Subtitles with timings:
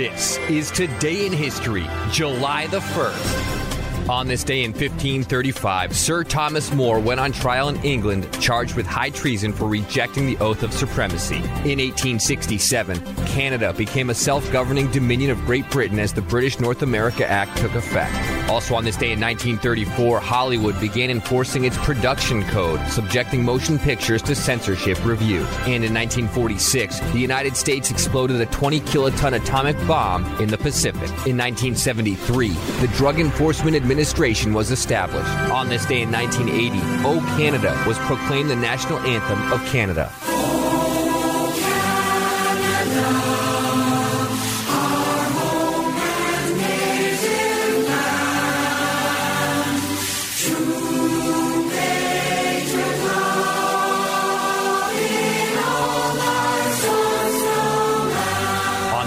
[0.00, 4.08] This is Today in History, July the 1st.
[4.08, 8.86] On this day in 1535, Sir Thomas More went on trial in England charged with
[8.86, 11.36] high treason for rejecting the oath of supremacy.
[11.36, 16.80] In 1867, Canada became a self governing dominion of Great Britain as the British North
[16.80, 18.39] America Act took effect.
[18.50, 24.22] Also on this day in 1934, Hollywood began enforcing its production code, subjecting motion pictures
[24.22, 25.42] to censorship review.
[25.66, 31.08] And in 1946, the United States exploded a 20 kiloton atomic bomb in the Pacific.
[31.28, 32.48] In 1973,
[32.80, 35.30] the Drug Enforcement Administration was established.
[35.52, 40.12] On this day in 1980, O Canada was proclaimed the national anthem of Canada.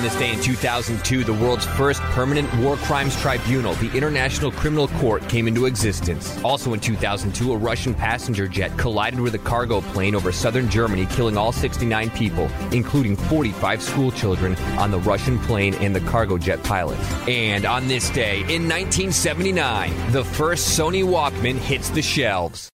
[0.03, 5.27] This day in 2002, the world's first permanent war crimes tribunal, the International Criminal Court,
[5.29, 6.37] came into existence.
[6.43, 11.05] Also in 2002, a Russian passenger jet collided with a cargo plane over southern Germany,
[11.05, 16.61] killing all 69 people, including 45 schoolchildren on the Russian plane and the cargo jet
[16.63, 16.99] pilot.
[17.29, 22.72] And on this day in 1979, the first Sony Walkman hits the shelves.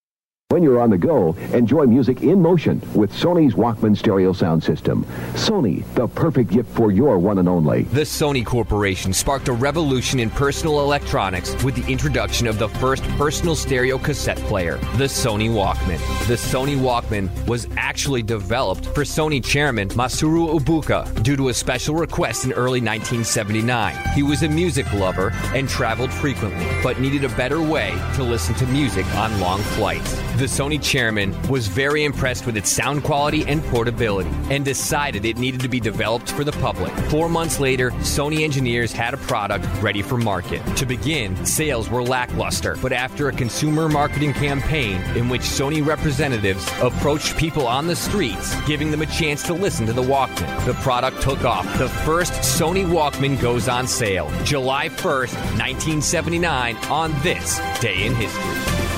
[0.52, 5.06] When you're on the go, enjoy music in motion with Sony's Walkman stereo sound system.
[5.34, 7.84] Sony, the perfect gift for your one and only.
[7.84, 13.04] The Sony Corporation sparked a revolution in personal electronics with the introduction of the first
[13.10, 16.00] personal stereo cassette player, the Sony Walkman.
[16.28, 21.94] The Sony Walkman was actually developed for Sony chairman Masaru Ibuka due to a special
[21.94, 23.96] request in early 1979.
[24.16, 28.56] He was a music lover and traveled frequently, but needed a better way to listen
[28.56, 30.20] to music on long flights.
[30.40, 35.38] The Sony chairman was very impressed with its sound quality and portability and decided it
[35.38, 36.94] needed to be developed for the public.
[37.10, 40.62] Four months later, Sony engineers had a product ready for market.
[40.78, 46.66] To begin, sales were lackluster, but after a consumer marketing campaign in which Sony representatives
[46.82, 50.74] approached people on the streets, giving them a chance to listen to the Walkman, the
[50.76, 51.66] product took off.
[51.78, 58.89] The first Sony Walkman goes on sale July 1st, 1979, on this day in history.